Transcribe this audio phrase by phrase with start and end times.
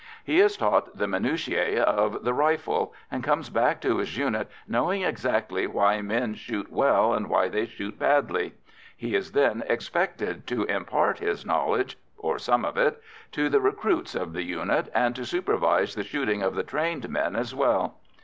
[0.23, 5.03] He is taught the minutiæ of the rifle, and comes back to his unit knowing
[5.03, 8.55] exactly why men shoot well and why they shoot badly.
[8.97, 12.99] He is then expected to impart his knowledge, or some of it,
[13.33, 17.35] to the recruits of the unit, and to supervise the shooting of the trained men
[17.35, 17.99] as well.